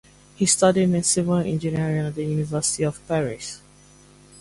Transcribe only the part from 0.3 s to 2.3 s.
He studied in civil engineering at the